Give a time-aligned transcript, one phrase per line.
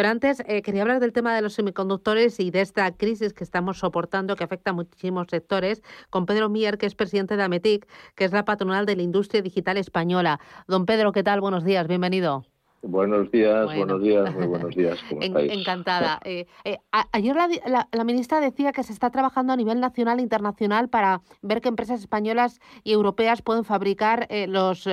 [0.00, 3.44] Pero antes eh, quería hablar del tema de los semiconductores y de esta crisis que
[3.44, 7.86] estamos soportando que afecta a muchísimos sectores con Pedro Mier, que es presidente de AMETIC,
[8.14, 10.40] que es la patronal de la industria digital española.
[10.66, 11.42] Don Pedro, ¿qué tal?
[11.42, 12.49] Buenos días, bienvenido.
[12.82, 14.98] Buenos días, buenos días, muy buenos días.
[15.08, 15.52] ¿Cómo estáis?
[15.52, 16.18] Encantada.
[16.24, 16.78] Eh, eh,
[17.12, 21.60] ayer la, ministra decía que se está trabajando a nivel nacional e internacional para ver
[21.60, 24.88] qué empresas españolas y europeas pueden fabricar eh, los,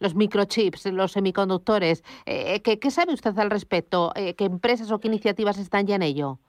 [0.00, 2.02] los microchips, los semiconductores.
[2.26, 4.12] ¿qué, ¿Qué sabe usted al respecto?
[4.14, 6.40] ¿Qué empresas o qué iniciativas están ya en ello?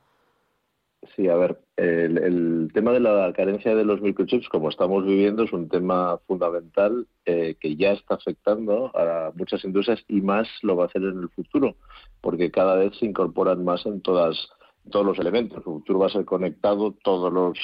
[1.16, 5.54] Sí, a ver, el, tema de la carencia de los microchips, como estamos viviendo, es
[5.54, 10.84] un tema fundamental eh, que ya está afectando a muchas industrias y más lo va
[10.84, 11.78] a hacer en el futuro,
[12.20, 14.50] porque cada vez se incorporan más en todas
[14.92, 15.58] todos los elementos.
[15.58, 17.58] El futuro va a ser conectado, todos los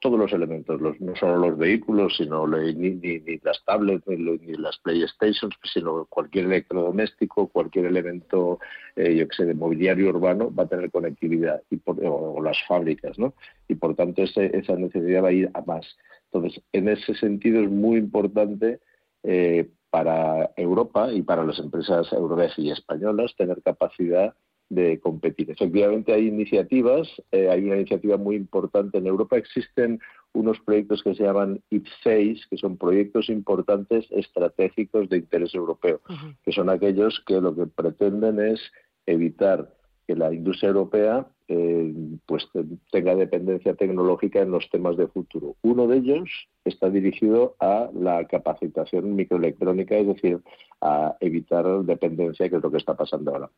[0.00, 5.54] todos los elementos, no solo los vehículos, sino ni, ni, las tablets, ni, las PlayStations,
[5.72, 8.58] sino cualquier electrodoméstico, cualquier elemento,
[8.96, 13.18] eh, yo que sé, de mobiliario urbano va a tener conectividad y o, las fábricas,
[13.18, 13.34] ¿no?
[13.68, 15.86] Y por tanto esa necesidad va a ir a más.
[16.32, 18.80] Entonces, en ese sentido es muy importante
[19.22, 24.34] eh, para Europa y para las empresas europeas y españolas tener capacidad
[24.70, 25.50] de competir.
[25.50, 30.00] Efectivamente hay iniciativas, eh, hay una iniciativa muy importante en Europa, existen
[30.32, 36.00] unos proyectos que se llaman IP6, que son proyectos importantes estratégicos de interés europeo,
[36.44, 38.60] que son aquellos que lo que pretenden es
[39.06, 39.74] evitar
[40.06, 41.92] que la industria europea eh,
[42.26, 42.48] pues
[42.92, 45.56] tenga dependencia tecnológica en los temas de futuro.
[45.62, 46.30] Uno de ellos
[46.64, 50.40] está dirigido a la capacitación microelectrónica, es decir,
[50.80, 53.50] a evitar dependencia, que es lo que está pasando ahora.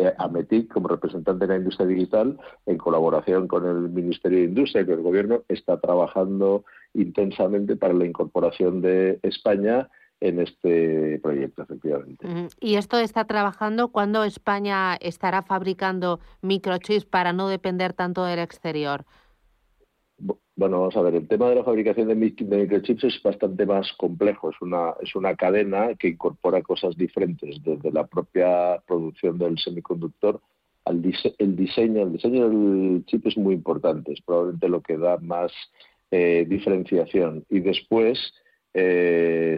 [0.00, 4.80] Eh, AMETIC, como representante de la industria digital, en colaboración con el Ministerio de Industria
[4.80, 9.90] y con el Gobierno, está trabajando intensamente para la incorporación de España
[10.20, 12.26] en este proyecto, efectivamente.
[12.60, 19.04] ¿Y esto está trabajando cuando España estará fabricando microchips para no depender tanto del exterior?
[20.60, 24.50] Bueno, vamos a ver, el tema de la fabricación de, microchips es bastante más complejo,
[24.50, 30.38] es una, es una cadena que incorpora cosas diferentes, desde la propia producción del semiconductor
[30.84, 31.02] al
[31.38, 32.02] el diseño.
[32.02, 35.50] El diseño del chip es muy importante, es probablemente lo que da más
[36.10, 37.46] eh, diferenciación.
[37.48, 38.18] Y después,
[38.74, 39.56] eh,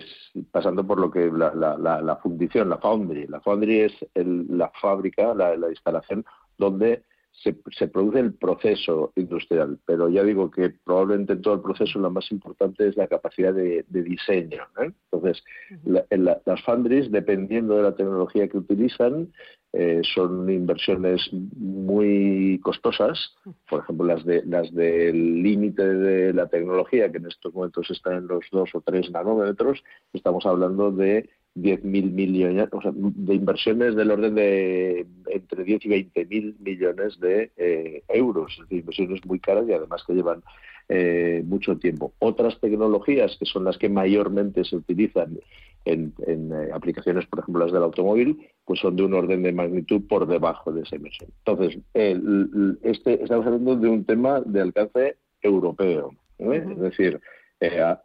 [0.53, 3.27] pasando por lo que la, la, fundición, la foundry.
[3.27, 6.25] La foundry es la fábrica, la instalación
[6.57, 7.03] donde
[7.33, 12.11] se, produce el proceso industrial, pero ya digo que probablemente en todo el proceso lo
[12.11, 14.63] más importante es la capacidad de, diseño.
[14.81, 14.93] ¿eh?
[15.11, 15.43] Entonces,
[15.85, 19.33] las foundries, dependiendo de la tecnología que utilizan,
[19.73, 23.35] eh, son inversiones muy costosas.
[23.69, 28.15] Por ejemplo, las de las del límite de la tecnología, que en estos momentos está
[28.15, 29.83] en los 2 o 3 nanómetros,
[30.13, 35.89] estamos hablando de 10.000 millones, o sea, de inversiones del orden de entre 10 y
[35.89, 40.43] 20 mil millones de eh, euros, es decir, inversiones muy caras y además que llevan
[40.89, 42.13] eh, mucho tiempo.
[42.19, 45.39] Otras tecnologías que son las que mayormente se utilizan
[45.85, 50.03] en, eh, aplicaciones, por ejemplo, las del automóvil, pues son de un orden de magnitud
[50.09, 51.31] por debajo de esa inversión.
[51.45, 57.21] Entonces, este, estamos hablando de un tema de alcance europeo, es decir,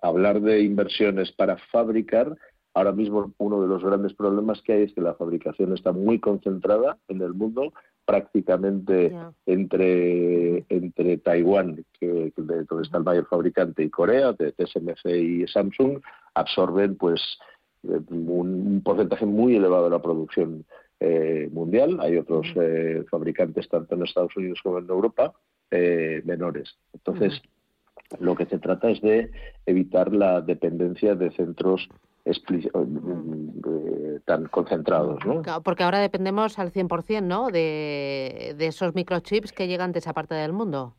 [0.01, 2.35] hablar de inversiones para fabricar
[2.77, 6.19] Ahora mismo uno de los grandes problemas que hay es que la fabricación está muy
[6.19, 7.73] concentrada en el mundo,
[8.05, 9.11] prácticamente
[9.47, 16.01] entre, entre Taiwán, que, donde está el mayor fabricante, y Corea, de TSMC y Samsung,
[16.35, 17.19] absorben pues
[17.81, 20.63] eh, un, porcentaje muy elevado de la producción
[20.99, 21.97] eh, mundial.
[21.99, 25.33] Hay otros eh, fabricantes, tanto en Estados Unidos como en Europa,
[25.71, 26.77] menores.
[26.93, 27.41] Entonces,
[28.19, 29.31] lo que se trata es de
[29.65, 32.06] evitar la dependencia de centros eh,
[34.25, 35.19] tan concentrados.
[35.25, 35.41] ¿no?
[35.63, 37.47] Porque ahora dependemos al 100% ¿no?
[37.49, 40.95] de, de esos microchips que llegan de esa parte del mundo.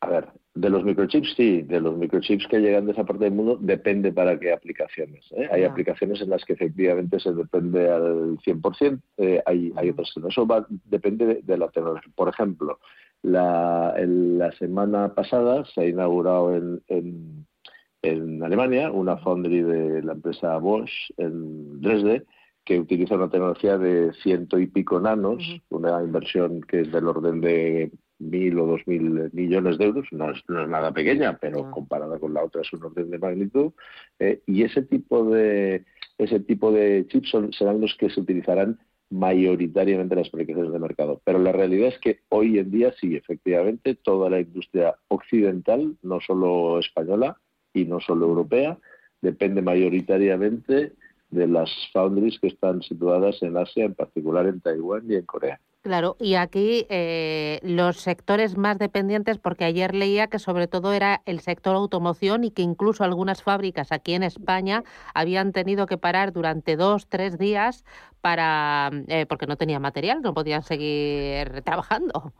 [0.00, 3.34] A ver, de los microchips sí, de los microchips que llegan de esa parte del
[3.34, 5.24] mundo depende para qué aplicaciones.
[5.30, 5.48] ¿eh?
[5.50, 10.20] Hay aplicaciones en las que efectivamente se depende al 100%, eh, hay, hay otras que
[10.20, 10.28] no.
[10.28, 12.12] Eso va, depende de, la tecnología.
[12.16, 12.80] Por ejemplo,
[13.22, 17.46] la, la semana pasada se ha inaugurado en en
[18.02, 22.24] Alemania, una foundry de la empresa Bosch en Dresde,
[22.64, 27.40] que utiliza una tecnología de ciento y pico nanos, una inversión que es del orden
[27.40, 32.34] de mil o dos mil millones de euros, no es, nada pequeña, pero comparada con
[32.34, 33.72] la otra es un orden de magnitud,
[34.18, 35.84] eh, y ese tipo de
[36.18, 38.78] ese tipo de chips son, serán los que se utilizarán
[39.10, 41.20] mayoritariamente en las aplicaciones de mercado.
[41.24, 46.20] Pero la realidad es que hoy en día sí, efectivamente, toda la industria occidental, no
[46.20, 47.38] solo española
[47.74, 48.78] y no solo europea,
[49.20, 50.92] depende mayoritariamente
[51.30, 55.58] de las foundries que están situadas en Asia, en particular en Taiwán y en Corea.
[55.82, 61.22] Claro, y aquí eh, los sectores más dependientes, porque ayer leía que sobre todo era
[61.26, 66.32] el sector automoción y que incluso algunas fábricas aquí en España habían tenido que parar
[66.32, 67.84] durante dos, tres días
[68.20, 72.32] para eh, porque no tenía material, no podían seguir trabajando.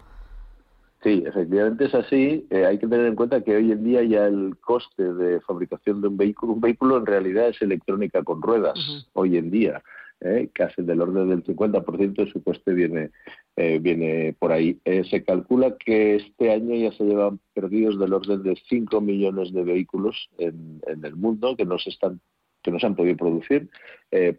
[1.03, 2.47] Sí, efectivamente es así.
[2.51, 6.01] Eh, hay que tener en cuenta que hoy en día ya el coste de fabricación
[6.01, 8.79] de un vehículo, un vehículo en realidad es electrónica con ruedas,
[9.13, 9.83] hoy en día.
[10.25, 10.51] ¿eh?
[10.53, 13.11] casi del orden del 50% de su coste viene,
[13.57, 14.79] eh, viene por ahí.
[14.85, 19.53] Eh, se calcula que este año ya se llevan perdidos del orden de 5 millones
[19.53, 22.21] de vehículos en, el mundo que no se están
[22.63, 23.69] que no se han podido producir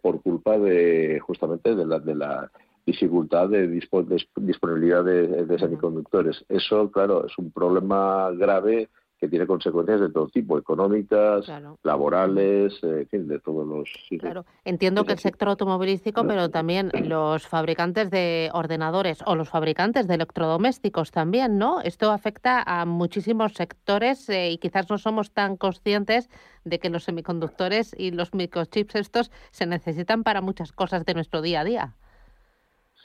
[0.00, 2.50] por culpa de justamente de la, de la
[2.86, 6.44] dificultad de, disponibilidad de semiconductores.
[6.48, 8.88] Eso, claro, es un problema grave
[9.24, 11.50] que tiene consecuencias de todo tipo, económicas,
[11.82, 13.88] laborales, eh, en fin, de todos los...
[14.20, 20.06] claro, entiendo que el sector automovilístico, pero también los fabricantes de ordenadores o los fabricantes
[20.08, 21.80] de electrodomésticos también, ¿no?
[21.80, 26.28] Esto afecta a muchísimos sectores eh, y quizás no somos tan conscientes
[26.64, 31.40] de que los semiconductores y los microchips estos se necesitan para muchas cosas de nuestro
[31.40, 31.94] día a día.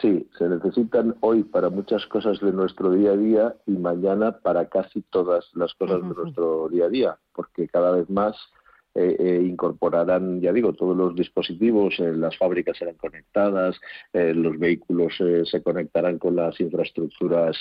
[0.02, 4.70] Sí, se necesitan hoy para muchas cosas de nuestro día a día y mañana para
[4.70, 8.38] casi todas las cosas de nuestro día a día, porque cada vez más
[8.96, 13.80] eh, eh, incorporarán, ya digo, todos los dispositivos, eh, las fábricas serán conectadas,
[14.14, 15.14] los vehículos
[15.44, 17.58] se conectarán con las infraestructuras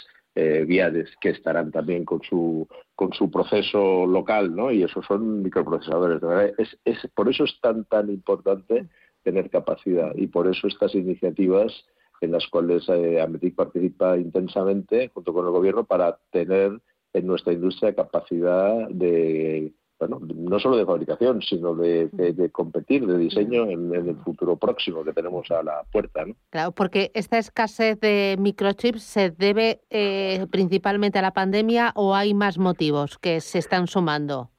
[0.66, 4.70] viales que estarán también con su con su proceso local, ¿no?
[4.70, 6.22] Y esos son microprocesadores.
[6.58, 8.86] Es, es, por eso es tan tan importante
[9.24, 11.72] tener capacidad y por eso estas iniciativas
[12.20, 16.80] en las cuales eh, Ametic participa intensamente junto con el gobierno para tener
[17.12, 23.68] en nuestra industria capacidad de, bueno, no solo de fabricación, sino de, competir, de diseño
[23.68, 26.24] en, el futuro próximo que tenemos a la puerta.
[26.24, 26.34] ¿no?
[26.50, 32.34] Claro, porque esta escasez de microchips se debe eh, principalmente a la pandemia o hay
[32.34, 34.50] más motivos que se están sumando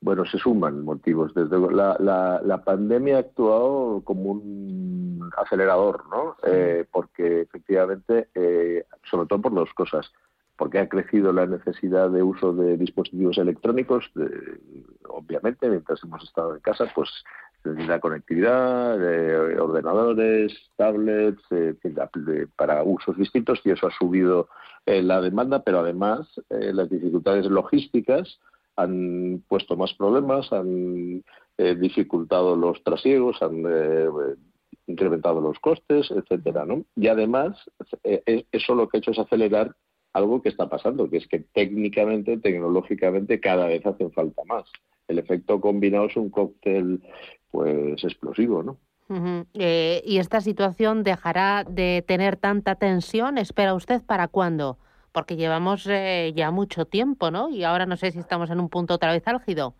[0.00, 1.34] bueno, se suman motivos.
[1.34, 6.36] Desde la, la, la pandemia ha actuado como un acelerador, ¿no?
[6.46, 10.10] Eh, porque efectivamente, eh, sobre todo por dos cosas.
[10.56, 14.10] Porque ha crecido la necesidad de uso de dispositivos electrónicos,
[15.06, 17.10] obviamente, mientras hemos estado en casa, pues
[17.62, 21.42] la conectividad, de ordenadores, tablets,
[22.56, 24.48] para usos distintos y eso ha subido
[24.86, 28.38] eh, la demanda, pero además las dificultades logísticas
[28.76, 31.24] han puesto más problemas, han
[31.58, 34.08] eh, dificultado los trasiegos, han eh,
[34.86, 36.84] incrementado los costes, etcétera, ¿no?
[36.94, 37.56] Y además,
[38.04, 39.74] eh, eso lo que ha hecho es acelerar
[40.12, 44.64] algo que está pasando, que es que técnicamente, tecnológicamente, cada vez hacen falta más.
[45.08, 47.02] El efecto combinado es un cóctel,
[47.50, 48.78] pues, explosivo, ¿no?
[49.54, 53.38] ¿Y esta situación dejará de tener tanta tensión?
[53.38, 54.78] ¿Espera usted para cuándo?
[55.16, 57.48] Porque llevamos eh, ya mucho tiempo, ¿no?
[57.48, 59.72] Y ahora no sé si estamos en un punto otra vez álgido.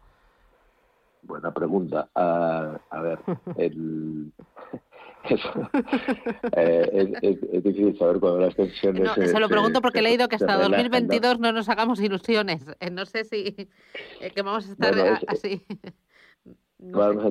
[1.21, 2.09] Buena pregunta.
[2.15, 3.19] a ver,
[3.59, 4.33] el...
[6.57, 9.03] Eh, es, difícil saber cuándo las tensiones...
[9.03, 11.53] No, se, lo pregunto porque he leído que hasta 2022 ¿no?
[11.53, 12.65] nos hagamos ilusiones.
[12.81, 13.69] Eh, no sé si
[14.35, 15.67] que vamos a estar así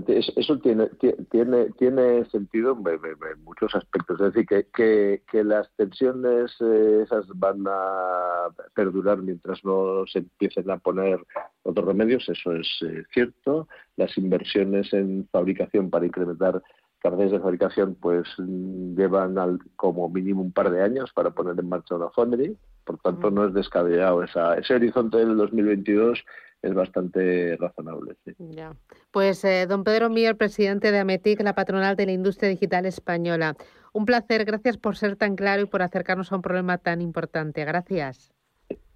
[0.07, 0.89] eso tiene,
[1.29, 4.19] tiene, tiene sentido en, muchos aspectos.
[4.19, 10.69] Es decir, que, que, las tensiones eh, esas van a perdurar mientras no se empiecen
[10.71, 11.19] a poner
[11.63, 13.67] otros remedios, eso es eh, cierto.
[13.97, 16.61] Las inversiones en fabricación para incrementar
[16.99, 21.69] capacidades de fabricación pues llevan al, como mínimo un par de años para poner en
[21.69, 22.57] marcha una foundry.
[22.85, 26.23] Por tanto, no es descabellado esa, ese horizonte del 2022
[26.61, 28.15] es bastante razonable.
[28.39, 28.75] Ya.
[29.11, 33.55] Pues eh, don Pedro Mier, presidente de AMETIC, la patronal de la industria digital española.
[33.93, 37.63] Un placer, gracias por ser tan claro y por acercarnos a un problema tan importante.
[37.63, 38.33] Gracias.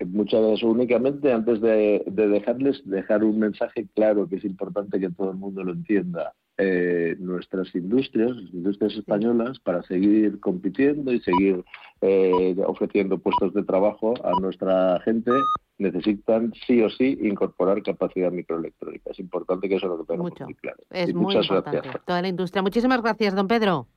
[0.05, 0.63] Muchas gracias.
[0.63, 5.63] Únicamente, antes de, dejarles, dejar un mensaje claro que es importante que todo el mundo
[5.63, 6.33] lo entienda.
[6.61, 11.63] Eh, nuestras industrias, las industrias españolas, para seguir compitiendo y seguir
[12.01, 15.31] eh, ofreciendo puestos de trabajo a nuestra gente,
[15.77, 19.11] necesitan sí o sí incorporar capacidad microelectrónica.
[19.11, 20.77] Es importante que eso lo tengamos muy claro.
[20.89, 21.89] Es muy importante.
[22.05, 22.61] Toda la industria.
[22.61, 23.87] Muchísimas gracias, don Pedro.